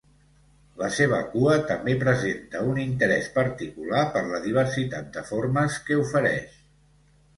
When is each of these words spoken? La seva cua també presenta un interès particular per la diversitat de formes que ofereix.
La 0.83 0.87
seva 0.99 1.17
cua 1.33 1.57
també 1.71 1.93
presenta 2.03 2.63
un 2.71 2.81
interès 2.85 3.29
particular 3.35 4.01
per 4.17 4.27
la 4.33 4.41
diversitat 4.47 5.13
de 5.19 5.25
formes 5.33 5.81
que 5.91 6.01
ofereix. 6.07 6.61